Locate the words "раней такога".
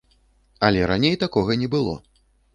0.93-1.59